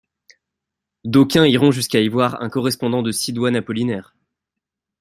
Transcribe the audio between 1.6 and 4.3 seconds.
jusqu’à y voir un correspondant de Sidoine Apollinaire.